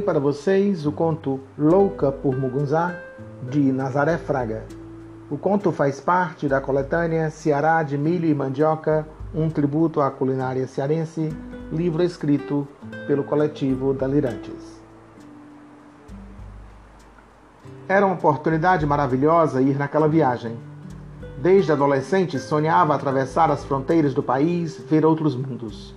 para 0.00 0.18
vocês 0.18 0.86
o 0.86 0.92
conto 0.92 1.40
Louca 1.58 2.10
por 2.10 2.36
Mugunzá, 2.38 2.94
de 3.50 3.72
Nazaré 3.72 4.16
Fraga. 4.16 4.64
O 5.30 5.36
conto 5.36 5.70
faz 5.70 6.00
parte 6.00 6.48
da 6.48 6.60
coletânea 6.60 7.30
Ceará 7.30 7.82
de 7.82 7.98
Milho 7.98 8.26
e 8.26 8.34
Mandioca, 8.34 9.06
um 9.34 9.48
tributo 9.50 10.00
à 10.00 10.10
culinária 10.10 10.66
cearense, 10.66 11.34
livro 11.72 12.02
escrito 12.02 12.66
pelo 13.06 13.24
coletivo 13.24 13.92
Dalirantes. 13.92 14.80
Era 17.88 18.06
uma 18.06 18.14
oportunidade 18.14 18.86
maravilhosa 18.86 19.60
ir 19.60 19.76
naquela 19.76 20.08
viagem. 20.08 20.56
Desde 21.42 21.72
adolescente 21.72 22.38
sonhava 22.38 22.94
atravessar 22.94 23.50
as 23.50 23.64
fronteiras 23.64 24.14
do 24.14 24.22
país, 24.22 24.78
ver 24.88 25.04
outros 25.04 25.34
mundos. 25.34 25.94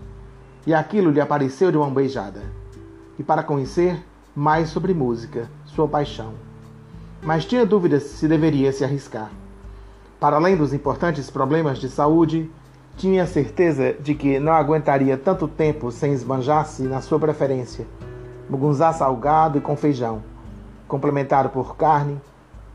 E 0.66 0.74
aquilo 0.74 1.12
lhe 1.12 1.22
apareceu 1.22 1.72
de 1.72 1.77
uma 1.77 1.90
beijada 1.90 2.62
e 3.17 3.23
para 3.23 3.44
conhecer 3.44 4.03
mais 4.35 4.70
sobre 4.70 4.94
música, 4.94 5.49
sua 5.66 5.88
paixão. 5.88 6.34
Mas 7.21 7.45
tinha 7.45 7.66
dúvidas 7.66 8.04
se 8.04 8.27
deveria 8.27 8.71
se 8.71 8.84
arriscar. 8.84 9.31
Para 10.20 10.38
além 10.38 10.55
dos 10.55 10.73
importantes 10.73 11.30
problemas 11.30 11.77
de 11.77 11.90
saúde, 11.90 12.49
tinha 12.95 13.26
certeza 13.26 13.94
de 13.94 14.13
que 14.13 14.40
não 14.40 14.54
aguentaria 14.54 15.18
tanto 15.18 15.48
tempo 15.48 15.91
sem 15.91 16.13
esbanjar-se 16.13 16.84
na 16.84 17.02
sua 17.02 17.20
preferência. 17.20 17.85
Mugunzá 18.49 18.94
salgado 18.94 19.57
e 19.57 19.62
com 19.62 19.76
feijão, 19.76 20.23
complementado 20.88 21.49
por 21.49 21.76
carne, 21.76 22.21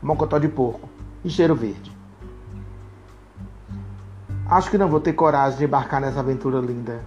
mocotó 0.01 0.37
de 0.37 0.47
porco 0.47 0.89
e 1.23 1.29
cheiro 1.29 1.55
verde. 1.55 1.95
Acho 4.49 4.71
que 4.71 4.77
não 4.77 4.89
vou 4.89 4.99
ter 4.99 5.13
coragem 5.13 5.59
de 5.59 5.65
embarcar 5.65 6.01
nessa 6.01 6.19
aventura 6.19 6.59
linda. 6.59 7.01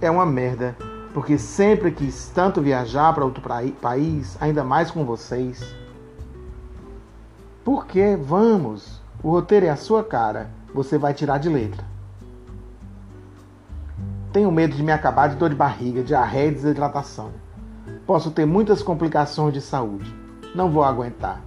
É 0.00 0.10
uma 0.10 0.24
merda, 0.24 0.76
porque 1.12 1.38
sempre 1.38 1.90
quis 1.90 2.30
tanto 2.34 2.60
viajar 2.60 3.12
para 3.12 3.24
outro 3.24 3.42
país, 3.80 4.36
ainda 4.40 4.62
mais 4.62 4.90
com 4.90 5.04
vocês. 5.04 5.74
Por 7.64 7.86
que 7.86 8.16
vamos? 8.16 9.00
O 9.22 9.30
roteiro 9.30 9.66
é 9.66 9.70
a 9.70 9.76
sua 9.76 10.04
cara, 10.04 10.50
você 10.72 10.96
vai 10.96 11.12
tirar 11.12 11.38
de 11.38 11.48
letra. 11.48 11.84
Tenho 14.32 14.52
medo 14.52 14.76
de 14.76 14.82
me 14.82 14.92
acabar 14.92 15.28
de 15.28 15.36
dor 15.36 15.50
de 15.50 15.56
barriga, 15.56 16.02
diarreia 16.02 16.48
e 16.48 16.54
desidratação. 16.54 17.30
Posso 18.06 18.30
ter 18.30 18.46
muitas 18.46 18.82
complicações 18.82 19.52
de 19.54 19.60
saúde. 19.60 20.14
Não 20.54 20.70
vou 20.70 20.84
aguentar. 20.84 21.42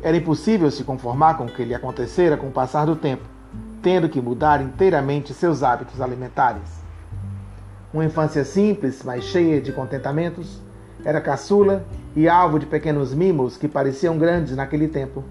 Era 0.00 0.16
impossível 0.16 0.70
se 0.70 0.82
conformar 0.82 1.36
com 1.36 1.44
o 1.44 1.52
que 1.52 1.64
lhe 1.64 1.74
acontecera 1.74 2.36
com 2.36 2.48
o 2.48 2.52
passar 2.52 2.86
do 2.86 2.96
tempo, 2.96 3.22
tendo 3.80 4.08
que 4.08 4.20
mudar 4.20 4.60
inteiramente 4.60 5.32
seus 5.32 5.62
hábitos 5.62 6.00
alimentares. 6.00 6.81
Uma 7.92 8.06
infância 8.06 8.42
simples, 8.42 9.02
mas 9.04 9.24
cheia 9.24 9.60
de 9.60 9.70
contentamentos, 9.70 10.62
era 11.04 11.20
caçula 11.20 11.84
e 12.16 12.26
alvo 12.26 12.58
de 12.58 12.64
pequenos 12.64 13.12
mimos 13.12 13.58
que 13.58 13.68
pareciam 13.68 14.16
grandes 14.16 14.56
naquele 14.56 14.88
tempo. 14.88 15.22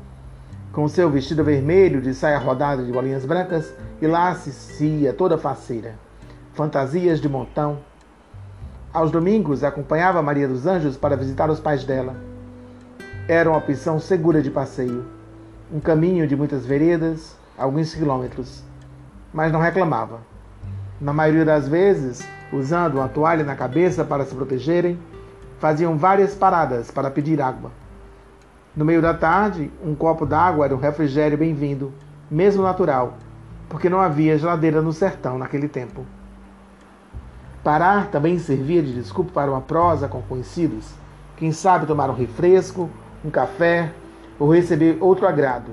Com 0.72 0.88
seu 0.88 1.10
vestido 1.10 1.44
vermelho 1.44 2.02
de 2.02 2.14
saia 2.14 2.38
rodada 2.38 2.84
de 2.84 2.92
bolinhas 2.92 3.26
brancas 3.26 3.74
e 4.00 4.06
lá 4.06 4.36
se 4.36 4.86
ia 4.86 5.12
toda 5.12 5.40
faceira. 5.40 5.96
Fantasias 6.54 7.20
de 7.20 7.28
montão. 7.28 7.80
Aos 8.94 9.10
domingos 9.10 9.64
acompanhava 9.64 10.22
Maria 10.22 10.48
dos 10.48 10.68
Anjos 10.68 10.96
para 10.96 11.18
visitar 11.18 11.50
os 11.50 11.60
pais 11.60 11.84
dela. 11.84 12.16
Era 13.28 13.50
uma 13.50 13.58
opção 13.58 14.00
segura 14.00 14.42
de 14.42 14.52
passeio. 14.52 15.06
Um 15.74 15.80
caminho 15.80 16.28
de 16.28 16.36
muitas 16.36 16.66
veredas, 16.66 17.36
alguns 17.58 17.96
quilômetros. 17.96 18.64
Mas 19.34 19.52
não 19.52 19.62
reclamava. 19.62 20.20
Na 21.00 21.14
maioria 21.14 21.46
das 21.46 21.68
vezes, 21.68 22.28
usando 22.52 22.96
uma 22.96 23.08
toalha 23.08 23.44
na 23.44 23.56
cabeça 23.56 24.04
para 24.04 24.26
se 24.26 24.36
protegerem, 24.36 25.00
faziam 25.60 25.98
várias 25.98 26.36
paradas 26.36 26.92
para 26.92 27.12
pedir 27.12 27.42
água. 27.42 27.72
No 28.76 28.86
meio 28.86 29.02
da 29.02 29.14
tarde, 29.14 29.72
um 29.84 29.94
copo 29.94 30.26
d'água 30.26 30.66
era 30.66 30.76
um 30.76 30.80
refrigério 30.80 31.38
bem-vindo, 31.38 31.94
mesmo 32.30 32.64
natural, 32.64 33.18
porque 33.70 33.90
não 33.90 34.02
havia 34.02 34.38
geladeira 34.38 34.82
no 34.82 34.94
sertão 34.94 35.38
naquele 35.38 35.68
tempo. 35.68 36.06
Parar 37.64 38.08
também 38.08 38.40
servia 38.40 38.82
de 38.82 38.94
desculpa 38.94 39.32
para 39.34 39.52
uma 39.52 39.62
prosa 39.62 40.08
com 40.08 40.22
conhecidos, 40.22 40.94
quem 41.38 41.52
sabe 41.52 41.86
tomar 41.86 42.10
um 42.10 42.16
refresco, 42.16 42.90
um 43.24 43.30
café 43.30 43.92
ou 44.40 44.52
receber 44.52 44.98
outro 45.00 45.28
agrado. 45.28 45.72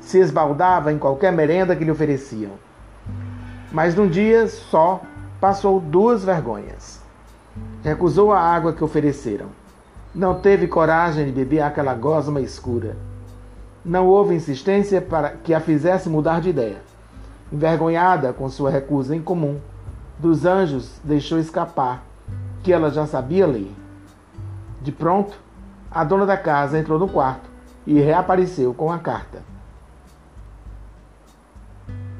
Se 0.00 0.18
esbaldava 0.18 0.92
em 0.92 0.98
qualquer 0.98 1.32
merenda 1.32 1.74
que 1.74 1.84
lhe 1.84 1.90
ofereciam. 1.90 2.52
Mas 3.72 3.94
num 3.94 4.08
dia 4.08 4.46
só 4.46 5.00
passou 5.40 5.80
duas 5.80 6.24
vergonhas. 6.24 7.00
Recusou 7.82 8.32
a 8.32 8.40
água 8.40 8.72
que 8.72 8.84
ofereceram. 8.84 9.46
Não 10.14 10.40
teve 10.40 10.66
coragem 10.66 11.26
de 11.26 11.32
beber 11.32 11.60
aquela 11.60 11.94
gosma 11.94 12.40
escura. 12.40 12.96
Não 13.84 14.06
houve 14.06 14.34
insistência 14.34 15.00
para 15.00 15.30
que 15.30 15.54
a 15.54 15.60
fizesse 15.60 16.08
mudar 16.08 16.40
de 16.40 16.50
ideia. 16.50 16.82
Envergonhada 17.52 18.32
com 18.32 18.48
sua 18.48 18.70
recusa 18.70 19.14
incomum, 19.14 19.60
dos 20.18 20.44
anjos 20.44 20.98
deixou 21.04 21.38
escapar 21.38 22.02
que 22.62 22.72
ela 22.72 22.90
já 22.90 23.06
sabia 23.06 23.46
ler. 23.46 23.72
De 24.82 24.90
pronto, 24.90 25.38
a 25.90 26.02
dona 26.02 26.26
da 26.26 26.36
casa 26.36 26.78
entrou 26.78 26.98
no 26.98 27.08
quarto 27.08 27.48
e 27.86 28.00
reapareceu 28.00 28.74
com 28.74 28.90
a 28.90 28.98
carta. 28.98 29.42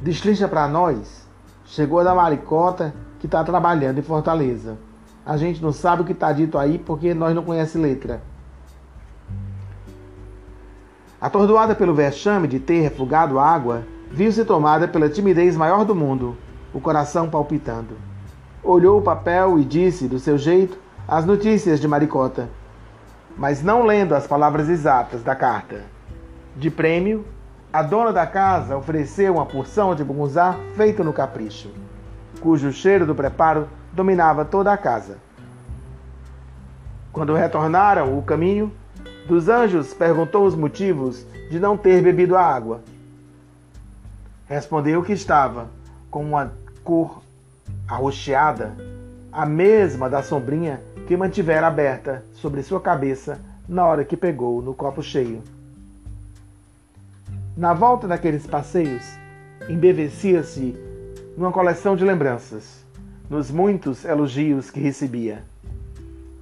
Destrincha 0.00 0.46
para 0.46 0.68
nós. 0.68 1.25
Chegou 1.66 2.02
da 2.04 2.14
maricota 2.14 2.94
que 3.18 3.26
está 3.26 3.42
trabalhando 3.42 3.98
em 3.98 4.02
Fortaleza. 4.02 4.78
A 5.24 5.36
gente 5.36 5.60
não 5.60 5.72
sabe 5.72 6.02
o 6.02 6.04
que 6.04 6.12
está 6.12 6.32
dito 6.32 6.56
aí 6.56 6.78
porque 6.78 7.12
nós 7.12 7.34
não 7.34 7.42
conhecemos 7.42 7.88
letra. 7.88 8.22
Atordoada 11.20 11.74
pelo 11.74 11.94
vexame 11.94 12.46
de 12.46 12.60
ter 12.60 12.80
refugado 12.82 13.40
água, 13.40 13.82
viu-se 14.12 14.44
tomada 14.44 14.86
pela 14.86 15.08
timidez 15.08 15.56
maior 15.56 15.84
do 15.84 15.94
mundo, 15.94 16.36
o 16.72 16.80
coração 16.80 17.28
palpitando. 17.28 17.96
Olhou 18.62 19.00
o 19.00 19.02
papel 19.02 19.58
e 19.58 19.64
disse, 19.64 20.06
do 20.06 20.20
seu 20.20 20.38
jeito, 20.38 20.78
as 21.08 21.24
notícias 21.24 21.80
de 21.80 21.88
Maricota, 21.88 22.48
mas 23.36 23.62
não 23.62 23.84
lendo 23.84 24.14
as 24.14 24.26
palavras 24.26 24.68
exatas 24.68 25.22
da 25.24 25.34
carta. 25.34 25.84
De 26.54 26.70
prêmio, 26.70 27.24
a 27.76 27.82
dona 27.82 28.10
da 28.10 28.26
casa 28.26 28.74
ofereceu 28.74 29.34
uma 29.34 29.44
porção 29.44 29.94
de 29.94 30.02
bungunzá 30.02 30.58
feito 30.74 31.04
no 31.04 31.12
capricho 31.12 31.70
cujo 32.40 32.72
cheiro 32.72 33.04
do 33.04 33.14
preparo 33.14 33.68
dominava 33.92 34.46
toda 34.46 34.72
a 34.72 34.78
casa. 34.78 35.18
Quando 37.12 37.34
retornaram 37.34 38.18
o 38.18 38.22
caminho, 38.22 38.72
dos 39.28 39.50
anjos 39.50 39.92
perguntou 39.92 40.46
os 40.46 40.54
motivos 40.54 41.26
de 41.50 41.60
não 41.60 41.76
ter 41.76 42.02
bebido 42.02 42.34
a 42.34 42.42
água. 42.42 42.80
Respondeu 44.48 45.02
que 45.02 45.12
estava 45.12 45.68
com 46.10 46.24
uma 46.24 46.54
cor 46.82 47.20
arroxeada, 47.86 48.74
a 49.30 49.44
mesma 49.44 50.08
da 50.08 50.22
sombrinha 50.22 50.80
que 51.06 51.14
mantivera 51.14 51.66
aberta 51.66 52.24
sobre 52.32 52.62
sua 52.62 52.80
cabeça 52.80 53.38
na 53.68 53.84
hora 53.84 54.02
que 54.02 54.16
pegou 54.16 54.62
no 54.62 54.72
copo 54.72 55.02
cheio. 55.02 55.42
Na 57.56 57.72
volta 57.72 58.06
daqueles 58.06 58.46
passeios, 58.46 59.18
embevecia-se 59.66 60.76
numa 61.38 61.50
coleção 61.50 61.96
de 61.96 62.04
lembranças, 62.04 62.84
nos 63.30 63.50
muitos 63.50 64.04
elogios 64.04 64.70
que 64.70 64.78
recebia. 64.78 65.42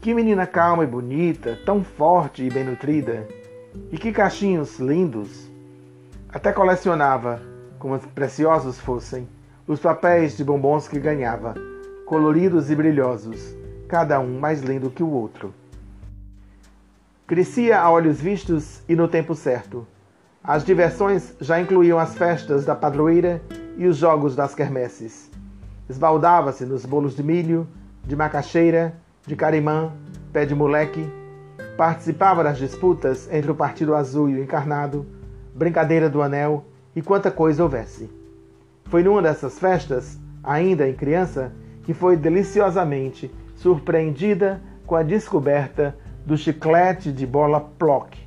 Que 0.00 0.12
menina 0.12 0.44
calma 0.44 0.82
e 0.82 0.88
bonita, 0.88 1.56
tão 1.64 1.84
forte 1.84 2.42
e 2.42 2.50
bem 2.50 2.64
nutrida, 2.64 3.28
e 3.92 3.96
que 3.96 4.10
cachinhos 4.10 4.80
lindos! 4.80 5.48
Até 6.28 6.52
colecionava, 6.52 7.40
como 7.78 7.96
preciosos 8.00 8.80
fossem, 8.80 9.28
os 9.68 9.78
papéis 9.78 10.36
de 10.36 10.42
bombons 10.42 10.88
que 10.88 10.98
ganhava, 10.98 11.54
coloridos 12.06 12.72
e 12.72 12.74
brilhosos, 12.74 13.54
cada 13.86 14.18
um 14.18 14.40
mais 14.40 14.62
lindo 14.62 14.90
que 14.90 15.04
o 15.04 15.10
outro. 15.10 15.54
Crescia 17.24 17.80
a 17.80 17.88
olhos 17.88 18.20
vistos 18.20 18.82
e 18.88 18.96
no 18.96 19.06
tempo 19.06 19.36
certo. 19.36 19.86
As 20.46 20.62
diversões 20.62 21.34
já 21.40 21.58
incluíam 21.58 21.98
as 21.98 22.18
festas 22.18 22.66
da 22.66 22.74
padroeira 22.74 23.40
e 23.78 23.86
os 23.86 23.96
jogos 23.96 24.36
das 24.36 24.54
quermesses. 24.54 25.30
Esbaldava-se 25.88 26.66
nos 26.66 26.84
bolos 26.84 27.16
de 27.16 27.22
milho, 27.22 27.66
de 28.04 28.14
macaxeira, 28.14 28.94
de 29.26 29.34
carimã, 29.34 29.90
pé 30.34 30.44
de 30.44 30.54
moleque. 30.54 31.10
Participava 31.78 32.44
das 32.44 32.58
disputas 32.58 33.26
entre 33.32 33.50
o 33.50 33.54
Partido 33.54 33.94
Azul 33.94 34.28
e 34.28 34.34
o 34.34 34.42
Encarnado, 34.42 35.06
brincadeira 35.54 36.10
do 36.10 36.20
anel 36.20 36.66
e 36.94 37.00
quanta 37.00 37.30
coisa 37.30 37.62
houvesse. 37.62 38.10
Foi 38.84 39.02
numa 39.02 39.22
dessas 39.22 39.58
festas, 39.58 40.18
ainda 40.42 40.86
em 40.86 40.92
criança, 40.92 41.52
que 41.84 41.94
foi 41.94 42.18
deliciosamente 42.18 43.32
surpreendida 43.56 44.60
com 44.84 44.94
a 44.94 45.02
descoberta 45.02 45.96
do 46.26 46.36
chiclete 46.36 47.10
de 47.10 47.26
bola 47.26 47.60
Plock, 47.60 48.23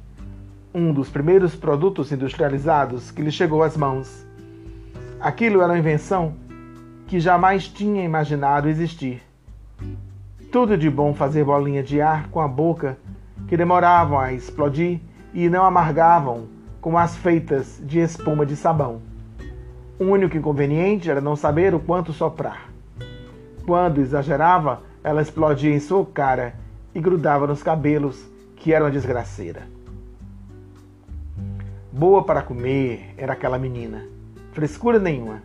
um 0.73 0.93
dos 0.93 1.09
primeiros 1.09 1.55
produtos 1.55 2.11
industrializados 2.11 3.11
que 3.11 3.21
lhe 3.21 3.31
chegou 3.31 3.63
às 3.63 3.75
mãos. 3.75 4.25
Aquilo 5.19 5.61
era 5.61 5.73
uma 5.73 5.79
invenção 5.79 6.35
que 7.07 7.19
jamais 7.19 7.67
tinha 7.67 8.03
imaginado 8.03 8.69
existir. 8.69 9.21
Tudo 10.51 10.77
de 10.77 10.89
bom 10.89 11.13
fazer 11.13 11.43
bolinha 11.43 11.81
de 11.81 12.01
ar 12.01 12.27
com 12.29 12.41
a 12.41 12.47
boca, 12.47 12.97
que 13.47 13.57
demoravam 13.57 14.19
a 14.19 14.33
explodir 14.33 14.99
e 15.33 15.49
não 15.49 15.63
amargavam 15.63 16.47
como 16.81 16.97
as 16.97 17.15
feitas 17.15 17.81
de 17.83 17.99
espuma 17.99 18.45
de 18.45 18.55
sabão. 18.55 19.01
O 19.99 20.05
único 20.05 20.37
inconveniente 20.37 21.09
era 21.09 21.21
não 21.21 21.35
saber 21.35 21.73
o 21.73 21.79
quanto 21.79 22.13
soprar. 22.13 22.69
Quando 23.65 23.99
exagerava, 23.99 24.81
ela 25.03 25.21
explodia 25.21 25.73
em 25.73 25.79
sua 25.79 26.05
cara 26.05 26.55
e 26.93 26.99
grudava 26.99 27.47
nos 27.47 27.63
cabelos, 27.63 28.25
que 28.55 28.73
era 28.73 28.85
uma 28.85 28.91
desgraceira. 28.91 29.76
Boa 31.97 32.23
para 32.23 32.43
comer 32.43 33.15
era 33.17 33.33
aquela 33.33 33.57
menina, 33.57 34.05
frescura 34.51 34.99
nenhuma. 34.99 35.41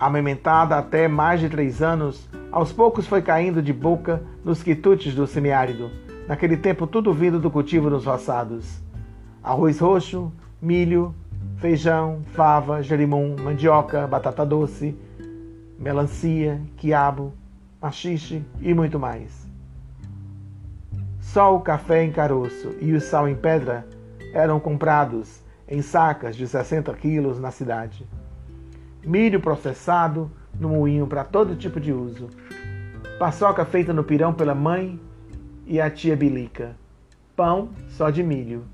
Amamentada 0.00 0.78
até 0.78 1.06
mais 1.06 1.38
de 1.38 1.50
três 1.50 1.82
anos, 1.82 2.26
aos 2.50 2.72
poucos 2.72 3.06
foi 3.06 3.20
caindo 3.20 3.60
de 3.60 3.74
boca 3.74 4.22
nos 4.42 4.62
quitutes 4.62 5.14
do 5.14 5.26
semiárido, 5.26 5.90
naquele 6.26 6.56
tempo 6.56 6.86
tudo 6.86 7.12
vindo 7.12 7.38
do 7.38 7.50
cultivo 7.50 7.90
nos 7.90 8.06
roçados. 8.06 8.80
Arroz 9.42 9.80
roxo, 9.80 10.32
milho, 10.62 11.14
feijão, 11.58 12.22
fava, 12.32 12.82
jerimum, 12.82 13.36
mandioca, 13.38 14.06
batata 14.06 14.46
doce, 14.46 14.96
melancia, 15.78 16.58
quiabo, 16.78 17.34
machixe 17.82 18.42
e 18.62 18.72
muito 18.72 18.98
mais. 18.98 19.46
Só 21.20 21.54
o 21.54 21.60
café 21.60 22.02
em 22.02 22.10
caroço 22.10 22.74
e 22.80 22.94
o 22.94 23.00
sal 23.00 23.28
em 23.28 23.34
pedra 23.34 23.86
eram 24.32 24.58
comprados 24.58 25.42
em 25.68 25.82
sacas 25.82 26.36
de 26.36 26.46
60 26.46 26.92
quilos 26.94 27.38
na 27.38 27.50
cidade. 27.50 28.06
Milho 29.04 29.40
processado 29.40 30.30
no 30.58 30.68
moinho 30.68 31.06
para 31.06 31.24
todo 31.24 31.56
tipo 31.56 31.80
de 31.80 31.92
uso, 31.92 32.28
paçoca 33.18 33.64
feita 33.64 33.92
no 33.92 34.04
pirão 34.04 34.32
pela 34.32 34.54
mãe 34.54 35.00
e 35.66 35.80
a 35.80 35.90
tia 35.90 36.16
Bilica, 36.16 36.76
pão 37.36 37.70
só 37.88 38.10
de 38.10 38.22
milho, 38.22 38.64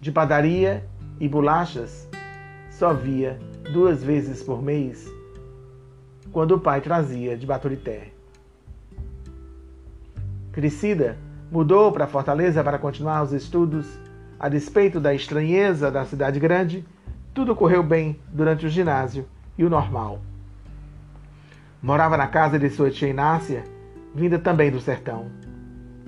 de 0.00 0.12
padaria 0.12 0.84
e 1.18 1.28
bolachas 1.28 2.08
só 2.70 2.92
via 2.92 3.38
duas 3.72 4.02
vezes 4.02 4.42
por 4.42 4.62
mês, 4.62 5.08
quando 6.32 6.56
o 6.56 6.60
pai 6.60 6.80
trazia 6.80 7.36
de 7.36 7.46
Baturité. 7.46 8.12
Crescida, 10.52 11.16
mudou 11.50 11.92
para 11.92 12.06
Fortaleza 12.06 12.62
para 12.62 12.78
continuar 12.78 13.22
os 13.22 13.32
estudos, 13.32 13.86
a 14.44 14.48
despeito 14.50 15.00
da 15.00 15.14
estranheza 15.14 15.90
da 15.90 16.04
cidade 16.04 16.38
grande, 16.38 16.84
tudo 17.32 17.56
correu 17.56 17.82
bem 17.82 18.20
durante 18.30 18.66
o 18.66 18.68
ginásio 18.68 19.24
e 19.56 19.64
o 19.64 19.70
normal. 19.70 20.20
Morava 21.82 22.14
na 22.18 22.26
casa 22.26 22.58
de 22.58 22.68
sua 22.68 22.90
tia 22.90 23.08
Inácia, 23.08 23.64
vinda 24.14 24.38
também 24.38 24.70
do 24.70 24.82
sertão. 24.82 25.30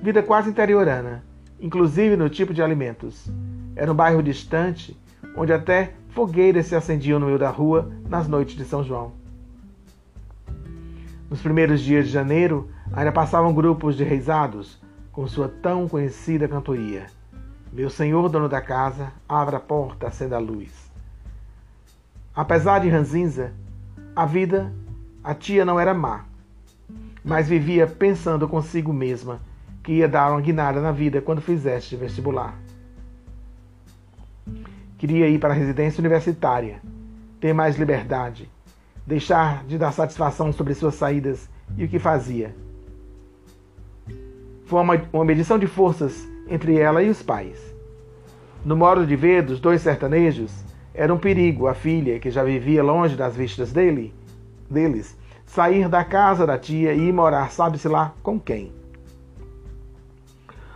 Vida 0.03 0.23
quase 0.23 0.50
interiorana, 0.50 1.25
inclusive 1.59 2.15
no 2.15 2.29
tipo 2.29 2.53
de 2.53 2.62
alimentos. 2.62 3.27
Era 3.75 3.91
um 3.91 3.94
bairro 3.94 4.23
distante, 4.23 4.94
onde 5.35 5.55
até 5.55 5.94
fogueiras 6.11 6.67
se 6.67 6.77
acendiam 6.77 7.19
no 7.19 7.29
meio 7.29 7.39
da 7.39 7.49
rua 7.49 7.91
nas 8.06 8.29
noites 8.29 8.55
de 8.55 8.67
São 8.67 8.85
João. 8.85 9.12
Nos 11.31 11.41
primeiros 11.41 11.81
dias 11.81 12.05
de 12.05 12.12
janeiro, 12.12 12.69
ainda 12.93 13.12
passavam 13.12 13.55
grupos 13.55 13.97
de 13.97 14.05
reisados, 14.05 14.79
com 15.11 15.27
sua 15.27 15.49
tão 15.49 15.89
conhecida 15.89 16.47
cantoria. 16.47 17.16
Meu 17.76 17.90
senhor 17.90 18.31
dono 18.31 18.49
da 18.49 18.62
casa, 18.62 19.12
abra 19.28 19.58
a 19.58 19.61
porta, 19.61 20.06
acenda 20.06 20.37
a 20.37 20.38
luz. 20.38 20.73
Apesar 22.34 22.78
de 22.78 22.88
ranzinza, 22.88 23.52
a 24.17 24.25
vida, 24.25 24.73
a 25.23 25.34
tia 25.34 25.62
não 25.62 25.78
era 25.78 25.93
má, 25.93 26.25
mas 27.23 27.50
vivia 27.50 27.87
pensando 27.87 28.49
consigo 28.49 28.94
mesma 28.94 29.43
que 29.82 29.93
ia 29.93 30.08
dar 30.08 30.31
uma 30.32 30.40
guinada 30.40 30.81
na 30.81 30.90
vida 30.90 31.20
quando 31.20 31.43
fizesse 31.43 31.94
vestibular. 31.96 32.58
Queria 34.96 35.29
ir 35.29 35.38
para 35.38 35.52
a 35.52 35.56
residência 35.56 36.00
universitária, 36.00 36.81
ter 37.38 37.52
mais 37.52 37.76
liberdade, 37.76 38.50
deixar 39.06 39.64
de 39.64 39.76
dar 39.76 39.93
satisfação 39.93 40.50
sobre 40.50 40.72
suas 40.72 40.94
saídas 40.94 41.46
e 41.76 41.84
o 41.84 41.88
que 41.88 41.99
fazia. 41.99 42.56
Foi 44.64 44.81
uma, 44.81 44.94
uma 45.12 45.26
medição 45.26 45.58
de 45.58 45.67
forças 45.67 46.26
entre 46.49 46.79
ela 46.79 47.02
e 47.02 47.11
os 47.11 47.22
pais. 47.22 47.66
No 48.67 48.75
modo 48.77 49.07
de 49.07 49.15
ver 49.15 49.45
dos 49.45 49.61
dois 49.61 49.81
sertanejos, 49.81 50.53
era 50.93 51.15
um 51.15 51.19
perigo 51.19 51.69
a 51.69 51.73
filha, 51.73 52.19
que 52.19 52.33
já 52.33 52.43
vivia 52.43 52.83
longe 52.83 53.15
das 53.15 53.37
vistas 53.37 53.71
dele, 53.73 54.13
deles, 54.69 55.17
sair 55.45 55.89
da 55.89 56.03
casa 56.03 56.45
da 56.45 56.59
tia 56.59 56.93
e 56.93 57.09
ir 57.09 57.13
morar 57.13 57.53
sabe-se 57.53 57.87
lá 57.87 58.13
com 58.25 58.41
quem. 58.41 58.73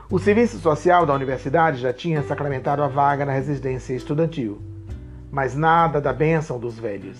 O 0.09 0.21
serviço 0.21 0.61
social 0.61 1.05
da 1.05 1.13
universidade 1.13 1.81
já 1.81 1.93
tinha 1.93 2.23
sacramentado 2.23 2.81
a 2.81 2.87
vaga 2.87 3.27
na 3.27 3.33
residência 3.33 3.93
estudantil, 3.93 4.63
mas 5.29 5.57
nada 5.57 6.01
da 6.01 6.13
bênção 6.13 6.61
dos 6.61 6.79
velhos. 6.79 7.19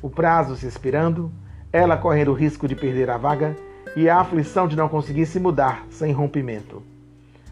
O 0.00 0.08
prazo 0.08 0.54
se 0.54 0.68
expirando, 0.68 1.28
ela 1.72 1.96
correndo 1.96 2.30
o 2.30 2.34
risco 2.34 2.68
de 2.68 2.76
perder 2.76 3.10
a 3.10 3.16
vaga 3.16 3.56
e 3.96 4.08
a 4.08 4.20
aflição 4.20 4.68
de 4.68 4.76
não 4.76 4.88
conseguir 4.88 5.26
se 5.26 5.40
mudar 5.40 5.84
sem 5.90 6.12
rompimento. 6.12 6.84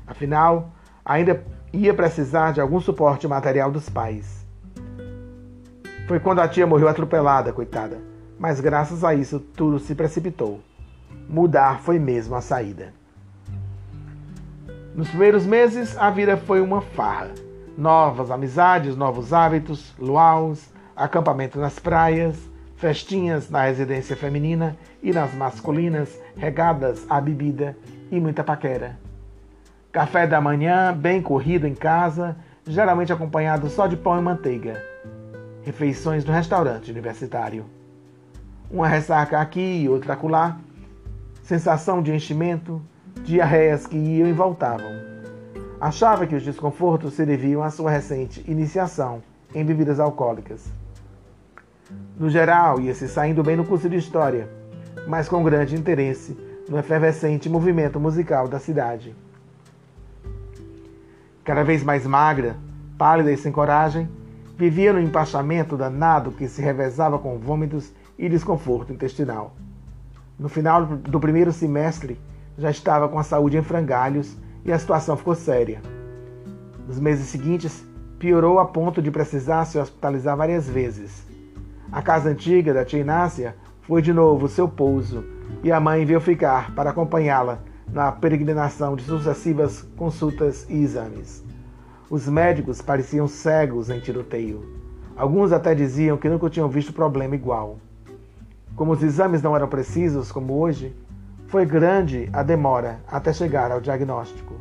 Afinal, 0.06 0.70
ainda 1.04 1.44
ia 1.76 1.94
precisar 1.94 2.52
de 2.52 2.60
algum 2.60 2.80
suporte 2.80 3.28
material 3.28 3.70
dos 3.70 3.88
pais. 3.88 4.46
Foi 6.06 6.20
quando 6.20 6.40
a 6.40 6.48
tia 6.48 6.66
morreu 6.66 6.88
atropelada, 6.88 7.52
coitada. 7.52 7.98
Mas 8.38 8.60
graças 8.60 9.02
a 9.02 9.14
isso 9.14 9.40
tudo 9.40 9.78
se 9.78 9.94
precipitou. 9.94 10.60
Mudar 11.28 11.80
foi 11.80 11.98
mesmo 11.98 12.34
a 12.34 12.40
saída. 12.40 12.92
Nos 14.94 15.08
primeiros 15.08 15.44
meses, 15.44 15.96
a 15.98 16.10
vida 16.10 16.36
foi 16.36 16.60
uma 16.60 16.80
farra. 16.80 17.30
Novas 17.76 18.30
amizades, 18.30 18.96
novos 18.96 19.32
hábitos, 19.32 19.92
luaus, 19.98 20.70
acampamento 20.94 21.58
nas 21.58 21.78
praias, 21.78 22.38
festinhas 22.76 23.50
na 23.50 23.64
residência 23.64 24.16
feminina 24.16 24.76
e 25.02 25.12
nas 25.12 25.34
masculinas, 25.34 26.18
regadas 26.36 27.04
à 27.10 27.20
bebida 27.20 27.76
e 28.10 28.18
muita 28.20 28.44
paquera. 28.44 29.05
Café 29.96 30.26
da 30.26 30.42
manhã, 30.42 30.92
bem 30.92 31.22
corrido 31.22 31.66
em 31.66 31.74
casa, 31.74 32.36
geralmente 32.66 33.14
acompanhado 33.14 33.70
só 33.70 33.86
de 33.86 33.96
pão 33.96 34.18
e 34.18 34.20
manteiga 34.20 34.84
refeições 35.62 36.22
no 36.22 36.34
restaurante 36.34 36.90
universitário. 36.90 37.64
Uma 38.70 38.88
ressaca 38.88 39.40
aqui 39.40 39.84
e 39.84 39.88
outra 39.88 40.12
acolá, 40.12 40.58
sensação 41.42 42.02
de 42.02 42.12
enchimento, 42.12 42.82
diarreias 43.24 43.86
que 43.86 43.96
iam 43.96 44.28
e 44.28 44.34
voltavam. 44.34 44.92
Achava 45.80 46.26
que 46.26 46.36
os 46.36 46.44
desconfortos 46.44 47.14
se 47.14 47.24
deviam 47.24 47.62
à 47.62 47.70
sua 47.70 47.90
recente 47.90 48.44
iniciação 48.46 49.22
em 49.54 49.64
bebidas 49.64 49.98
alcoólicas. 49.98 50.70
No 52.20 52.28
geral, 52.28 52.82
ia 52.82 52.92
se 52.92 53.08
saindo 53.08 53.42
bem 53.42 53.56
no 53.56 53.64
curso 53.64 53.88
de 53.88 53.96
História, 53.96 54.46
mas 55.08 55.26
com 55.26 55.42
grande 55.42 55.74
interesse 55.74 56.36
no 56.68 56.78
efervescente 56.78 57.48
movimento 57.48 57.98
musical 57.98 58.46
da 58.46 58.58
cidade. 58.58 59.16
Cada 61.46 61.64
vez 61.64 61.82
mais 61.82 62.06
magra, 62.06 62.56
pálida 62.98 63.32
e 63.32 63.36
sem 63.38 63.50
coragem, 63.50 64.06
Vivia 64.58 64.90
no 64.90 64.98
empachamento 64.98 65.76
danado 65.76 66.32
que 66.32 66.48
se 66.48 66.62
revezava 66.62 67.18
com 67.18 67.38
vômitos 67.38 67.92
e 68.18 68.26
desconforto 68.26 68.90
intestinal. 68.90 69.54
No 70.38 70.48
final 70.48 70.86
do 70.86 71.20
primeiro 71.20 71.52
semestre, 71.52 72.18
já 72.56 72.70
estava 72.70 73.06
com 73.06 73.18
a 73.18 73.22
saúde 73.22 73.58
em 73.58 73.62
frangalhos 73.62 74.34
e 74.64 74.72
a 74.72 74.78
situação 74.78 75.14
ficou 75.14 75.34
séria. 75.34 75.82
Nos 76.88 76.98
meses 76.98 77.26
seguintes, 77.26 77.86
piorou 78.18 78.58
a 78.58 78.64
ponto 78.64 79.02
de 79.02 79.10
precisar 79.10 79.66
se 79.66 79.78
hospitalizar 79.78 80.34
várias 80.34 80.66
vezes. 80.66 81.26
A 81.92 82.00
casa 82.00 82.30
antiga 82.30 82.72
da 82.72 82.82
tia 82.82 83.00
Inácia 83.00 83.54
foi 83.82 84.00
de 84.00 84.10
novo 84.10 84.48
seu 84.48 84.66
pouso 84.66 85.22
e 85.62 85.70
a 85.70 85.78
mãe 85.78 86.06
veio 86.06 86.20
ficar 86.20 86.74
para 86.74 86.88
acompanhá-la 86.88 87.58
na 87.92 88.12
peregrinação 88.12 88.96
de 88.96 89.04
sucessivas 89.04 89.82
consultas 89.96 90.66
e 90.68 90.82
exames. 90.82 91.44
Os 92.10 92.28
médicos 92.28 92.80
pareciam 92.80 93.26
cegos 93.26 93.90
em 93.90 94.00
tiroteio. 94.00 94.64
Alguns 95.16 95.52
até 95.52 95.74
diziam 95.74 96.16
que 96.16 96.28
nunca 96.28 96.50
tinham 96.50 96.68
visto 96.68 96.92
problema 96.92 97.34
igual. 97.34 97.78
Como 98.76 98.92
os 98.92 99.02
exames 99.02 99.42
não 99.42 99.56
eram 99.56 99.68
precisos 99.68 100.30
como 100.30 100.58
hoje, 100.58 100.94
foi 101.48 101.64
grande 101.64 102.28
a 102.32 102.42
demora 102.42 103.00
até 103.08 103.32
chegar 103.32 103.72
ao 103.72 103.80
diagnóstico. 103.80 104.54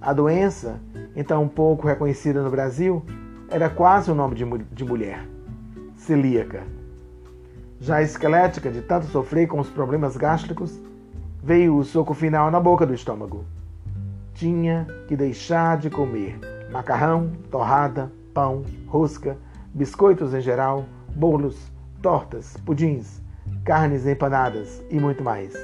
A 0.00 0.12
doença, 0.12 0.78
então 1.14 1.48
pouco 1.48 1.86
reconhecida 1.86 2.42
no 2.42 2.50
Brasil, 2.50 3.04
era 3.48 3.70
quase 3.70 4.10
o 4.10 4.14
um 4.14 4.16
nome 4.16 4.34
de, 4.34 4.44
de 4.44 4.84
mulher: 4.84 5.26
celíaca. 5.96 6.62
Já 7.80 8.02
esquelética 8.02 8.70
de 8.70 8.82
tanto 8.82 9.06
sofrer 9.06 9.46
com 9.48 9.60
os 9.60 9.68
problemas 9.68 10.16
gástricos, 10.16 10.78
veio 11.46 11.76
o 11.76 11.84
soco 11.84 12.12
final 12.12 12.50
na 12.50 12.58
boca 12.58 12.84
do 12.84 12.92
estômago. 12.92 13.44
Tinha 14.34 14.84
que 15.06 15.14
deixar 15.14 15.78
de 15.78 15.88
comer 15.88 16.40
macarrão, 16.72 17.30
torrada, 17.52 18.10
pão, 18.34 18.64
rosca, 18.88 19.38
biscoitos 19.72 20.34
em 20.34 20.40
geral, 20.40 20.84
bolos, 21.14 21.70
tortas, 22.02 22.56
pudins, 22.66 23.22
carnes 23.64 24.08
empanadas 24.08 24.82
e 24.90 24.98
muito 24.98 25.22
mais. 25.22 25.54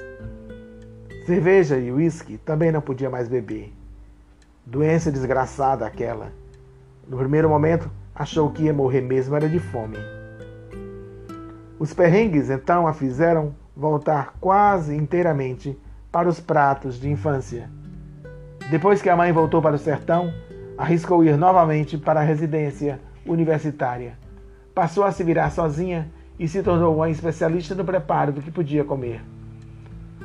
Cerveja 1.26 1.76
e 1.76 1.90
uísque 1.90 2.38
também 2.38 2.70
não 2.70 2.80
podia 2.80 3.10
mais 3.10 3.26
beber. 3.26 3.74
Doença 4.64 5.10
desgraçada 5.10 5.84
aquela. 5.84 6.30
No 7.08 7.18
primeiro 7.18 7.48
momento, 7.48 7.90
achou 8.14 8.52
que 8.52 8.62
ia 8.62 8.72
morrer 8.72 9.00
mesmo 9.00 9.34
era 9.34 9.48
de 9.48 9.58
fome. 9.58 9.98
Os 11.76 11.92
perrengues 11.92 12.50
então 12.50 12.86
a 12.86 12.92
fizeram 12.92 13.52
voltar 13.76 14.34
quase 14.40 14.94
inteiramente 14.94 15.78
para 16.10 16.28
os 16.28 16.38
pratos 16.40 17.00
de 17.00 17.10
infância. 17.10 17.70
Depois 18.70 19.02
que 19.02 19.08
a 19.08 19.16
mãe 19.16 19.32
voltou 19.32 19.60
para 19.60 19.76
o 19.76 19.78
sertão, 19.78 20.32
arriscou 20.76 21.24
ir 21.24 21.36
novamente 21.36 21.96
para 21.96 22.20
a 22.20 22.24
residência 22.24 23.00
universitária. 23.26 24.18
Passou 24.74 25.04
a 25.04 25.12
se 25.12 25.24
virar 25.24 25.50
sozinha 25.50 26.10
e 26.38 26.48
se 26.48 26.62
tornou 26.62 26.96
uma 26.96 27.10
especialista 27.10 27.74
no 27.74 27.84
preparo 27.84 28.32
do 28.32 28.42
que 28.42 28.50
podia 28.50 28.84
comer. 28.84 29.22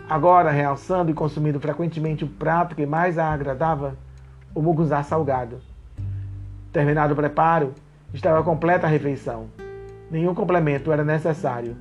Agora, 0.09 0.51
realçando 0.51 1.11
e 1.11 1.13
consumindo 1.13 1.59
frequentemente 1.59 2.23
o 2.23 2.27
prato 2.27 2.75
que 2.75 2.85
mais 2.85 3.17
a 3.17 3.31
agradava, 3.31 3.97
o 4.55 4.61
muguzá 4.61 5.03
salgado. 5.03 5.59
Terminado 6.71 7.13
o 7.13 7.15
preparo, 7.15 7.73
estava 8.13 8.41
completa 8.43 8.87
a 8.87 8.89
refeição. 8.89 9.47
Nenhum 10.09 10.33
complemento 10.33 10.91
era 10.91 11.03
necessário. 11.03 11.75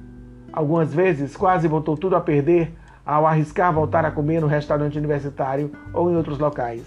Algumas 0.57 0.95
vezes 0.95 1.37
quase 1.37 1.69
botou 1.69 1.99
tudo 1.99 2.17
a 2.17 2.21
perder 2.21 2.73
ao 3.05 3.27
arriscar 3.27 3.71
voltar 3.71 4.07
a 4.07 4.11
comer 4.11 4.41
no 4.41 4.47
restaurante 4.47 4.97
universitário 4.97 5.71
ou 5.93 6.11
em 6.11 6.17
outros 6.17 6.39
locais. 6.39 6.83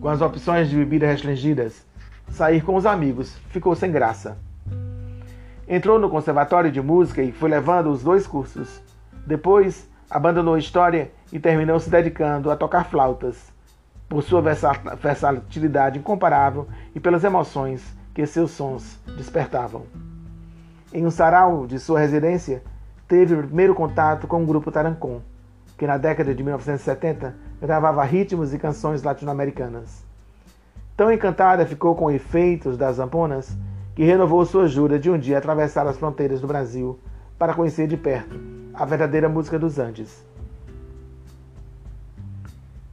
Com 0.00 0.08
as 0.08 0.20
opções 0.20 0.68
de 0.68 0.74
bebida 0.74 1.06
restringidas, 1.06 1.86
sair 2.28 2.60
com 2.64 2.74
os 2.74 2.86
amigos 2.86 3.38
ficou 3.50 3.72
sem 3.76 3.92
graça. 3.92 4.36
Entrou 5.68 5.96
no 5.96 6.10
conservatório 6.10 6.72
de 6.72 6.82
música 6.82 7.22
e 7.22 7.30
foi 7.30 7.48
levando 7.48 7.88
os 7.90 8.02
dois 8.02 8.26
cursos. 8.26 8.82
Depois, 9.24 9.88
abandonou 10.10 10.54
a 10.54 10.58
história 10.58 11.12
e 11.32 11.38
terminou 11.38 11.78
se 11.78 11.88
dedicando 11.88 12.50
a 12.50 12.56
tocar 12.56 12.86
flautas, 12.86 13.52
por 14.08 14.24
sua 14.24 14.42
versatilidade 14.42 16.00
incomparável 16.00 16.66
e 16.96 16.98
pelas 16.98 17.22
emoções 17.22 17.96
que 18.12 18.26
seus 18.26 18.50
sons 18.50 18.98
despertavam. 19.16 19.84
Em 20.96 21.04
um 21.04 21.10
sarau 21.10 21.66
de 21.66 21.78
sua 21.78 22.00
residência, 22.00 22.62
teve 23.06 23.34
o 23.34 23.42
primeiro 23.42 23.74
contato 23.74 24.26
com 24.26 24.42
o 24.42 24.46
grupo 24.46 24.72
Tarancon, 24.72 25.20
que 25.76 25.86
na 25.86 25.98
década 25.98 26.34
de 26.34 26.42
1970 26.42 27.36
gravava 27.60 28.02
ritmos 28.02 28.54
e 28.54 28.58
canções 28.58 29.02
latino-americanas. 29.02 30.02
Tão 30.96 31.12
encantada 31.12 31.66
ficou 31.66 31.94
com 31.94 32.10
efeitos 32.10 32.78
das 32.78 32.96
zamponas 32.96 33.54
que 33.94 34.04
renovou 34.04 34.46
sua 34.46 34.66
jura 34.68 34.98
de 34.98 35.10
um 35.10 35.18
dia 35.18 35.36
atravessar 35.36 35.86
as 35.86 35.98
fronteiras 35.98 36.40
do 36.40 36.46
Brasil 36.46 36.98
para 37.38 37.52
conhecer 37.52 37.86
de 37.86 37.98
perto 37.98 38.40
a 38.72 38.86
verdadeira 38.86 39.28
música 39.28 39.58
dos 39.58 39.78
Andes. 39.78 40.24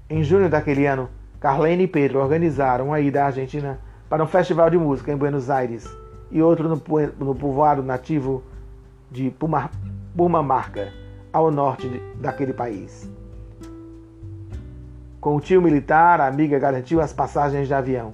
Em 0.09 0.21
junho 0.21 0.49
daquele 0.49 0.85
ano, 0.85 1.07
Carlene 1.39 1.83
e 1.83 1.87
Pedro 1.87 2.19
organizaram 2.19 2.91
a 2.91 2.99
ida 2.99 3.23
à 3.23 3.27
Argentina 3.27 3.79
para 4.09 4.21
um 4.21 4.27
festival 4.27 4.69
de 4.69 4.77
música 4.77 5.09
em 5.09 5.15
Buenos 5.15 5.49
Aires 5.49 6.03
e 6.33 6.41
outro 6.41 6.67
no, 6.67 7.35
povoado 7.35 7.83
nativo 7.83 8.43
de 9.11 9.31
Purmamarca, 10.17 10.91
ao 11.31 11.51
norte 11.51 11.87
daquele 12.15 12.53
país. 12.53 13.09
Com 15.21 15.35
o 15.35 15.39
tio 15.39 15.61
militar, 15.61 16.19
a 16.19 16.27
amiga 16.27 16.57
garantiu 16.57 16.99
as 16.99 17.13
passagens 17.13 17.67
de 17.67 17.73
avião. 17.73 18.13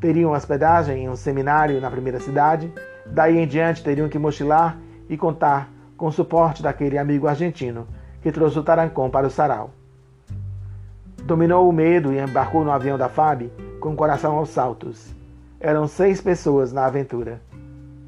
Teriam 0.00 0.32
hospedagem 0.32 1.04
em 1.04 1.08
um 1.08 1.14
seminário 1.14 1.80
na 1.80 1.90
primeira 1.90 2.18
cidade, 2.18 2.72
daí 3.06 3.38
em 3.38 3.46
diante 3.46 3.84
teriam 3.84 4.08
que 4.08 4.18
mochilar 4.18 4.78
e 5.08 5.16
contar 5.16 5.70
com 5.96 6.06
o 6.06 6.12
suporte 6.12 6.62
daquele 6.62 6.96
amigo 6.96 7.28
argentino 7.28 7.86
que 8.22 8.32
trouxe 8.32 8.58
o 8.58 8.62
Tarancon 8.62 9.10
para 9.10 9.26
o 9.26 9.30
sarau. 9.30 9.70
Dominou 11.22 11.68
o 11.68 11.72
medo 11.72 12.12
e 12.12 12.18
embarcou 12.18 12.64
no 12.64 12.72
avião 12.72 12.96
da 12.96 13.08
FAB 13.08 13.50
com 13.78 13.90
o 13.90 13.96
coração 13.96 14.36
aos 14.36 14.48
saltos. 14.48 15.14
Eram 15.60 15.86
seis 15.86 16.20
pessoas 16.20 16.72
na 16.72 16.86
aventura. 16.86 17.40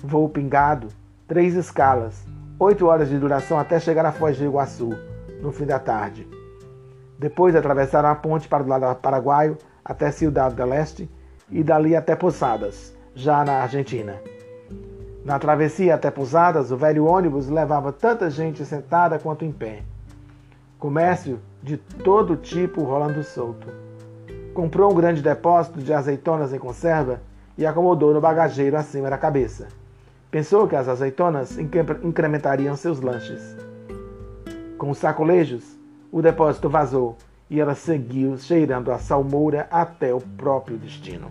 Voo 0.02 0.30
pingado, 0.30 0.88
três 1.28 1.54
escalas, 1.54 2.25
oito 2.59 2.87
horas 2.87 3.11
de 3.11 3.19
duração 3.19 3.59
até 3.59 3.78
chegar 3.78 4.07
a 4.07 4.12
Foz 4.12 4.38
do 4.38 4.45
Iguaçu, 4.45 4.90
no 5.42 5.52
fim 5.52 5.66
da 5.66 5.78
tarde. 5.78 6.26
Depois 7.19 7.54
atravessaram 7.54 8.09
a 8.09 8.14
ponte 8.14 8.49
para 8.49 8.62
o 8.62 8.66
lado 8.66 8.99
paraguaio 8.99 9.59
até 9.85 10.11
Ciudad 10.11 10.54
del 10.54 10.73
Este 10.73 11.11
e 11.50 11.62
dali 11.62 11.95
até 11.95 12.16
Posadas, 12.16 12.97
já 13.14 13.45
na 13.45 13.61
Argentina. 13.61 14.14
Na 15.23 15.38
travessia 15.38 15.97
até 15.97 16.11
Pousadas, 16.11 16.73
o 16.73 16.78
velho 16.78 17.04
ônibus 17.04 17.50
levava 17.50 17.92
tanta 17.92 18.30
gente 18.30 18.64
sentada 18.64 19.19
quanto 19.19 19.45
em 19.45 19.52
pé. 19.52 19.83
Comércio 20.78 21.38
de 21.62 21.76
todo 21.76 22.37
tipo 22.37 22.83
rolando 22.85 23.23
solto. 23.23 23.69
Comprou 24.54 24.90
um 24.90 24.95
grande 24.95 25.21
depósito 25.21 25.78
de 25.78 25.92
azeitonas 25.92 26.54
em 26.54 26.59
conserva 26.59 27.21
e 27.59 27.66
acomodou 27.66 28.14
no 28.14 28.21
bagageiro 28.21 28.78
acima 28.78 29.11
da 29.11 29.19
cabeça. 29.19 29.69
Pensou 30.31 30.69
que 30.69 30.77
as 30.77 30.89
azeitonas 30.89 31.59
incrementariam 31.59 32.77
seus 32.77 33.01
lanches. 33.01 33.57
Com 34.79 34.91
os 34.91 34.99
sacolejos, 34.99 35.77
o 36.13 36.23
depósito 36.23 36.69
vazou 36.69 37.17
e 37.51 37.61
ela 37.61 37.75
seguiu 37.75 38.39
cheirando 38.39 38.93
a 38.93 38.99
salmoura 38.99 39.67
até 39.73 40.15
o 40.15 40.21
próprio 40.21 40.79
destino. 40.79 41.29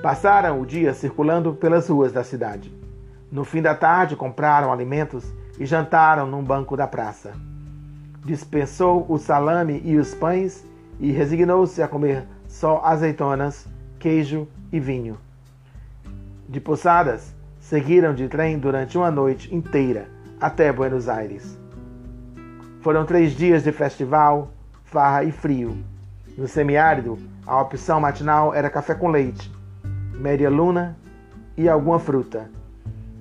Passaram 0.00 0.60
o 0.60 0.66
dia 0.66 0.94
circulando 0.94 1.52
pelas 1.54 1.88
ruas 1.88 2.12
da 2.12 2.22
cidade. 2.22 2.72
No 3.30 3.42
fim 3.42 3.60
da 3.60 3.74
tarde, 3.74 4.14
compraram 4.14 4.72
alimentos 4.72 5.24
e 5.58 5.66
jantaram 5.66 6.28
num 6.28 6.44
banco 6.44 6.76
da 6.76 6.86
praça. 6.86 7.32
Dispensou 8.24 9.04
o 9.08 9.18
salame 9.18 9.82
e 9.84 9.96
os 9.96 10.14
pães 10.14 10.64
e 11.00 11.10
resignou-se 11.10 11.82
a 11.82 11.88
comer 11.88 12.24
só 12.46 12.80
azeitonas, 12.84 13.66
queijo 13.98 14.46
e 14.70 14.78
vinho. 14.78 15.23
De 16.48 16.60
Posadas, 16.60 17.34
seguiram 17.58 18.14
de 18.14 18.28
trem 18.28 18.58
durante 18.58 18.98
uma 18.98 19.10
noite 19.10 19.54
inteira 19.54 20.08
até 20.40 20.72
Buenos 20.72 21.08
Aires. 21.08 21.58
Foram 22.80 23.06
três 23.06 23.32
dias 23.32 23.64
de 23.64 23.72
festival, 23.72 24.50
farra 24.84 25.24
e 25.24 25.32
frio. 25.32 25.76
No 26.36 26.46
semiárido, 26.46 27.18
a 27.46 27.60
opção 27.60 28.00
matinal 28.00 28.54
era 28.54 28.68
café 28.68 28.94
com 28.94 29.08
leite 29.08 29.50
média 30.14 30.48
luna 30.48 30.96
e 31.56 31.68
alguma 31.68 31.98
fruta. 31.98 32.48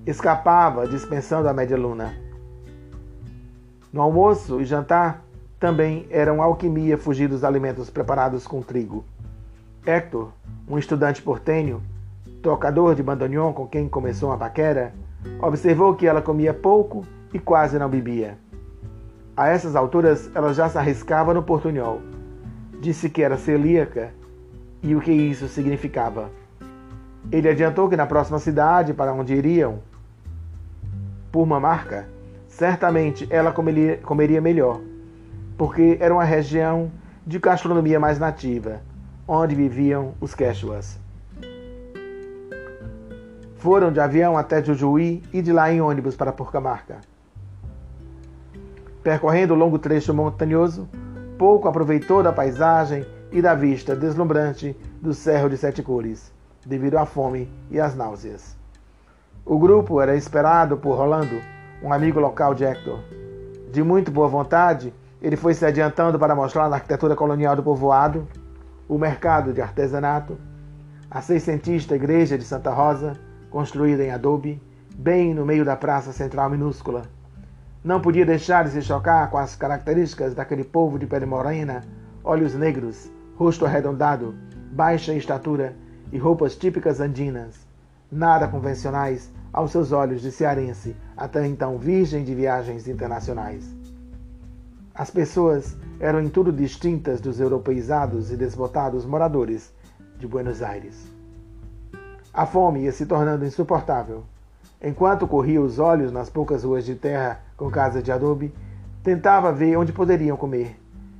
Escapava 0.05 0.87
dispensando 0.87 1.47
a 1.47 1.53
média 1.53 1.77
luna. 1.77 2.13
No 3.91 4.01
almoço 4.01 4.61
e 4.61 4.65
jantar 4.65 5.23
também 5.59 6.07
eram 6.09 6.41
alquimia 6.41 6.97
fugir 6.97 7.27
dos 7.27 7.43
alimentos 7.43 7.89
preparados 7.89 8.45
com 8.45 8.61
trigo. 8.61 9.03
Hector, 9.85 10.31
um 10.67 10.77
estudante 10.77 11.21
portenho, 11.21 11.81
tocador 12.43 12.93
de 12.93 13.01
bandoneon 13.01 13.53
com 13.53 13.65
quem 13.65 13.87
começou 13.87 14.29
uma 14.29 14.37
paquera, 14.37 14.93
observou 15.41 15.95
que 15.95 16.05
ela 16.05 16.21
comia 16.21 16.53
pouco 16.53 17.05
e 17.33 17.39
quase 17.39 17.79
não 17.79 17.89
bebia. 17.89 18.37
A 19.35 19.47
essas 19.47 19.77
alturas, 19.77 20.29
ela 20.35 20.53
já 20.53 20.67
se 20.67 20.77
arriscava 20.77 21.33
no 21.33 21.41
portunhol. 21.41 22.01
Disse 22.81 23.09
que 23.09 23.23
era 23.23 23.37
celíaca 23.37 24.13
e 24.83 24.93
o 24.93 24.99
que 24.99 25.11
isso 25.11 25.47
significava. 25.47 26.29
Ele 27.31 27.47
adiantou 27.47 27.87
que 27.87 27.95
na 27.95 28.05
próxima 28.05 28.37
cidade 28.37 28.93
para 28.93 29.13
onde 29.13 29.33
iriam, 29.33 29.79
por 31.31 31.43
uma 31.43 31.61
marca, 31.61 32.09
certamente 32.49 33.25
ela 33.31 33.53
comeria, 33.53 33.97
comeria 33.97 34.41
melhor, 34.41 34.81
porque 35.57 35.97
era 36.01 36.13
uma 36.13 36.25
região 36.25 36.91
de 37.25 37.39
gastronomia 37.39 38.01
mais 38.01 38.19
nativa, 38.19 38.81
onde 39.25 39.55
viviam 39.55 40.13
os 40.19 40.35
Quechuas. 40.35 41.02
Foram 43.63 43.93
de 43.93 44.01
avião 44.01 44.37
até 44.37 44.61
Jujuí 44.61 45.23
e 45.31 45.41
de 45.41 45.53
lá 45.53 45.71
em 45.71 45.79
ônibus 45.79 46.17
para 46.17 46.33
Porcamarca. 46.33 46.99
Percorrendo 49.01 49.53
o 49.53 49.57
longo 49.57 49.79
trecho 49.79 50.13
montanhoso, 50.13 50.85
pouco 51.37 51.69
aproveitou 51.69 52.21
da 52.21 52.33
paisagem 52.33 53.05
e 53.31 53.41
da 53.41 53.55
vista 53.55 53.95
deslumbrante 53.95 54.75
do 55.01 55.13
Cerro 55.13 55.49
de 55.49 55.55
Sete 55.55 55.81
Cores 55.81 56.29
devido 56.65 56.97
à 56.97 57.05
fome 57.05 57.49
e 57.71 57.79
às 57.79 57.95
náuseas. 57.95 58.57
O 59.45 59.57
grupo 59.57 60.01
era 60.01 60.13
esperado 60.13 60.75
por 60.75 60.97
Rolando, 60.97 61.39
um 61.81 61.93
amigo 61.93 62.19
local 62.19 62.53
de 62.53 62.65
Hector. 62.65 62.99
De 63.71 63.81
muito 63.81 64.11
boa 64.11 64.27
vontade, 64.27 64.93
ele 65.21 65.37
foi 65.37 65.53
se 65.53 65.65
adiantando 65.65 66.19
para 66.19 66.35
mostrar 66.35 66.65
a 66.65 66.75
arquitetura 66.75 67.15
colonial 67.15 67.55
do 67.55 67.63
povoado, 67.63 68.27
o 68.89 68.97
mercado 68.97 69.53
de 69.53 69.61
artesanato, 69.61 70.37
a 71.09 71.21
seiscentista 71.21 71.95
igreja 71.95 72.37
de 72.37 72.43
Santa 72.43 72.69
Rosa, 72.69 73.17
construída 73.53 74.03
em 74.03 74.09
adobe, 74.09 74.59
bem 74.95 75.31
no 75.31 75.45
meio 75.45 75.63
da 75.63 75.75
praça 75.75 76.11
central 76.11 76.49
minúscula. 76.49 77.03
Não 77.83 78.01
podia 78.01 78.25
deixar 78.25 78.63
de 78.63 78.71
se 78.71 78.81
chocar 78.81 79.29
com 79.29 79.37
as 79.37 79.55
características 79.55 80.33
daquele 80.33 80.63
povo 80.63 80.97
de 80.97 81.05
pele 81.05 81.27
morena, 81.27 81.83
olhos 82.23 82.55
negros, 82.55 83.11
rosto 83.35 83.63
arredondado, 83.63 84.33
baixa 84.71 85.13
estatura 85.13 85.75
e 86.11 86.17
roupas 86.17 86.55
típicas 86.55 86.99
andinas, 86.99 87.67
nada 88.11 88.47
convencionais 88.47 89.31
aos 89.53 89.69
seus 89.69 89.91
olhos 89.91 90.23
de 90.23 90.31
cearense, 90.31 90.97
até 91.15 91.45
então 91.45 91.77
virgem 91.77 92.23
de 92.23 92.33
viagens 92.33 92.87
internacionais. 92.87 93.71
As 94.95 95.11
pessoas 95.11 95.77
eram 95.99 96.19
em 96.19 96.29
tudo 96.29 96.51
distintas 96.51 97.21
dos 97.21 97.39
europeizados 97.39 98.31
e 98.31 98.35
desbotados 98.35 99.05
moradores 99.05 99.71
de 100.17 100.25
Buenos 100.25 100.63
Aires. 100.63 101.12
A 102.33 102.47
fome 102.47 102.79
ia 102.79 102.91
se 102.91 103.05
tornando 103.05 103.45
insuportável. 103.45 104.23
Enquanto 104.81 105.27
corria 105.27 105.61
os 105.61 105.77
olhos 105.77 106.11
nas 106.11 106.31
poucas 106.31 106.63
ruas 106.63 106.83
de 106.83 106.95
terra 106.95 107.39
com 107.55 107.69
casas 107.69 108.03
de 108.03 108.11
adobe, 108.11 108.51
tentava 109.03 109.51
ver 109.51 109.77
onde 109.77 109.93
poderiam 109.93 110.35
comer. 110.35 110.75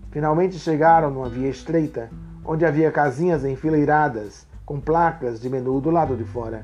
Finalmente 0.10 0.58
chegaram 0.58 1.12
numa 1.12 1.30
via 1.30 1.50
estreita, 1.50 2.10
onde 2.44 2.66
havia 2.66 2.92
casinhas 2.92 3.46
enfileiradas 3.46 4.48
com 4.66 4.80
placas 4.80 5.40
de 5.40 5.50
menu 5.50 5.80
do 5.80 5.92
lado 5.92 6.18
de 6.18 6.24
fora. 6.24 6.64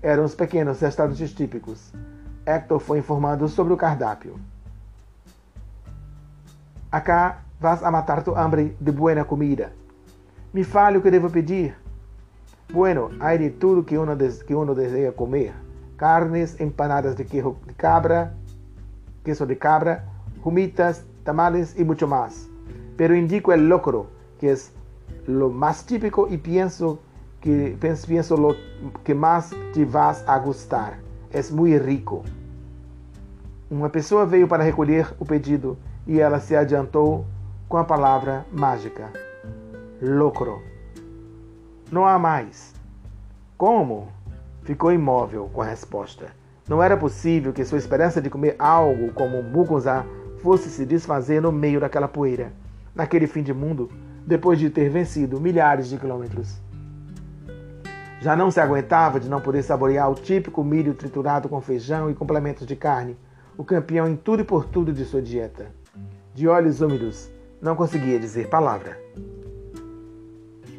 Eram 0.00 0.24
os 0.24 0.34
pequenos 0.34 0.80
restaurantes 0.80 1.32
típicos. 1.34 1.92
Hector 2.46 2.80
foi 2.80 2.98
informado 2.98 3.46
sobre 3.46 3.74
o 3.74 3.76
cardápio. 3.76 4.40
Acá 6.90 7.40
vas 7.60 7.82
a 7.82 7.90
matar 7.90 8.22
tu 8.22 8.34
hambre 8.34 8.74
de 8.80 8.90
buena 8.90 9.24
comida. 9.24 9.70
Me 10.52 10.64
fale 10.64 10.96
o 10.96 11.02
que 11.02 11.10
devo 11.10 11.28
pedir. 11.28 11.76
Bueno, 12.72 13.10
hay 13.20 13.38
de 13.38 13.50
tudo 13.50 13.86
que 13.86 13.98
uno, 13.98 14.16
que 14.18 14.54
uno 14.54 14.74
deseja 14.74 15.12
comer. 15.12 15.52
Carnes, 15.96 16.60
empanadas 16.60 17.16
de 17.16 17.24
queijo 17.24 17.56
de 17.66 17.74
cabra, 17.74 18.34
queso 19.24 19.46
de 19.46 19.56
cabra, 19.56 20.04
humitas, 20.44 21.04
tamales 21.24 21.78
y 21.78 21.84
mucho 21.84 22.06
más. 22.06 22.48
Pero 22.96 23.14
indico 23.14 23.52
el 23.52 23.68
locro, 23.68 24.08
que 24.40 24.52
es 24.52 24.72
lo 25.26 25.50
más 25.50 25.84
típico 25.86 26.28
y 26.28 26.38
pienso 26.38 26.98
que 27.40 27.76
pienso 28.06 28.36
lo 28.36 28.56
que 29.04 29.14
más 29.14 29.54
te 29.72 29.84
vas 29.84 30.24
a 30.26 30.38
gustar. 30.38 30.98
Es 31.30 31.52
muy 31.52 31.78
rico. 31.78 32.22
Uma 33.68 33.88
pessoa 33.88 34.24
veio 34.24 34.46
para 34.46 34.64
recolher 34.64 35.12
o 35.18 35.24
pedido 35.24 35.76
e 36.06 36.20
ela 36.20 36.38
se 36.38 36.54
adiantou 36.54 37.26
com 37.68 37.76
a 37.76 37.84
palavra 37.84 38.46
mágica: 38.52 39.10
locro. 40.00 40.75
Não 41.90 42.04
há 42.04 42.18
mais. 42.18 42.74
Como? 43.56 44.08
Ficou 44.62 44.92
imóvel 44.92 45.48
com 45.52 45.62
a 45.62 45.66
resposta. 45.66 46.26
Não 46.68 46.82
era 46.82 46.96
possível 46.96 47.52
que 47.52 47.64
sua 47.64 47.78
esperança 47.78 48.20
de 48.20 48.28
comer 48.28 48.56
algo 48.58 49.12
como 49.12 49.38
um 49.38 49.42
mugunzá 49.42 50.04
fosse 50.38 50.68
se 50.68 50.84
desfazer 50.84 51.40
no 51.40 51.52
meio 51.52 51.78
daquela 51.78 52.08
poeira, 52.08 52.52
naquele 52.92 53.28
fim 53.28 53.42
de 53.42 53.54
mundo, 53.54 53.88
depois 54.26 54.58
de 54.58 54.68
ter 54.68 54.88
vencido 54.90 55.40
milhares 55.40 55.88
de 55.88 55.96
quilômetros. 55.96 56.60
Já 58.20 58.34
não 58.34 58.50
se 58.50 58.58
aguentava 58.58 59.20
de 59.20 59.28
não 59.28 59.40
poder 59.40 59.62
saborear 59.62 60.10
o 60.10 60.16
típico 60.16 60.64
milho 60.64 60.92
triturado 60.92 61.48
com 61.48 61.60
feijão 61.60 62.10
e 62.10 62.14
complementos 62.14 62.66
de 62.66 62.74
carne, 62.74 63.16
o 63.56 63.62
campeão 63.62 64.08
em 64.08 64.16
tudo 64.16 64.42
e 64.42 64.44
por 64.44 64.64
tudo 64.64 64.92
de 64.92 65.04
sua 65.04 65.22
dieta. 65.22 65.70
De 66.34 66.48
olhos 66.48 66.80
úmidos, 66.80 67.30
não 67.62 67.76
conseguia 67.76 68.18
dizer 68.18 68.48
palavra. 68.48 69.05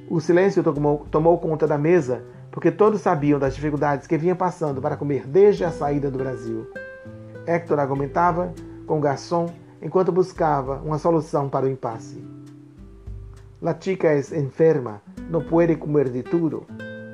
O 0.09 0.21
silêncio 0.21 0.63
tomou, 0.63 1.05
tomou 1.11 1.37
conta 1.37 1.67
da 1.67 1.77
mesa 1.77 2.23
porque 2.51 2.71
todos 2.71 3.01
sabiam 3.01 3.37
das 3.37 3.55
dificuldades 3.55 4.07
que 4.07 4.17
vinha 4.17 4.35
passando 4.35 4.81
para 4.81 4.97
comer 4.97 5.27
desde 5.27 5.63
a 5.63 5.71
saída 5.71 6.09
do 6.09 6.17
Brasil. 6.17 6.65
Hector 7.45 7.79
argumentava 7.79 8.53
com 8.85 8.97
o 8.97 9.01
garçom 9.01 9.47
enquanto 9.81 10.11
buscava 10.11 10.81
uma 10.83 10.97
solução 10.97 11.49
para 11.49 11.65
o 11.65 11.69
impasse. 11.69 12.23
La 13.61 13.75
chica 13.79 14.13
es 14.13 14.31
enferma, 14.31 15.01
no 15.29 15.41
puede 15.41 15.75
comer 15.75 16.09
de 16.09 16.23
tudo. 16.23 16.65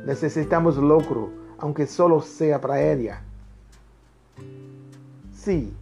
Necesitamos 0.05 0.77
lucro, 0.77 1.31
aunque 1.57 1.87
solo 1.87 2.21
sea 2.21 2.59
para 2.59 2.81
ella. 2.81 3.21
Sí, 5.33 5.73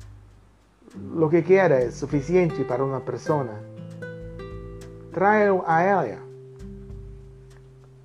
lo 1.13 1.29
que 1.29 1.43
quiera 1.43 1.81
es 1.81 1.95
suficiente 1.95 2.63
para 2.63 2.83
una 2.83 2.99
persona. 2.99 3.61
Trae 5.11 5.49
a 5.65 6.03
ella. 6.03 6.30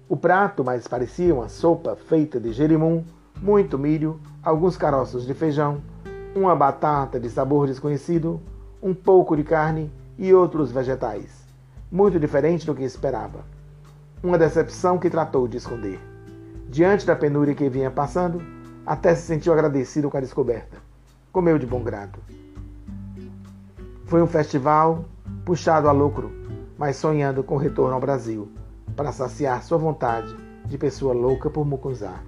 O 0.08 0.16
prato 0.16 0.62
mais 0.62 0.86
parecia 0.86 1.34
uma 1.34 1.48
sopa 1.48 1.96
feita 1.96 2.38
de 2.38 2.52
jerimum, 2.52 3.04
muito 3.42 3.76
milho, 3.76 4.20
alguns 4.40 4.76
caroços 4.76 5.26
de 5.26 5.34
feijão, 5.34 5.82
uma 6.32 6.54
batata 6.54 7.18
de 7.18 7.28
sabor 7.28 7.66
desconhecido, 7.66 8.40
um 8.80 8.94
pouco 8.94 9.36
de 9.36 9.42
carne 9.42 9.90
e 10.16 10.32
outros 10.32 10.70
vegetais. 10.70 11.44
Muito 11.90 12.20
diferente 12.20 12.64
do 12.64 12.72
que 12.72 12.84
esperava. 12.84 13.40
Uma 14.22 14.38
decepção 14.38 14.96
que 14.96 15.10
tratou 15.10 15.48
de 15.48 15.56
esconder. 15.56 15.98
Diante 16.68 17.04
da 17.04 17.16
penúria 17.16 17.54
que 17.54 17.68
vinha 17.68 17.90
passando, 17.90 18.40
até 18.86 19.12
se 19.12 19.22
sentiu 19.22 19.52
agradecido 19.52 20.08
com 20.08 20.16
a 20.16 20.20
descoberta. 20.20 20.76
Comeu 21.32 21.58
de 21.58 21.66
bom 21.66 21.82
grado. 21.82 22.20
Foi 24.04 24.22
um 24.22 24.26
festival 24.28 25.04
puxado 25.44 25.88
a 25.88 25.92
lucro, 25.92 26.30
mas 26.78 26.94
sonhando 26.94 27.42
com 27.42 27.56
o 27.56 27.58
retorno 27.58 27.94
ao 27.94 28.00
Brasil 28.00 28.48
para 28.96 29.12
saciar 29.12 29.62
sua 29.62 29.76
vontade 29.76 30.34
de 30.64 30.78
pessoa 30.78 31.12
louca 31.12 31.50
por 31.50 31.64
Mucunzá. 31.66 32.22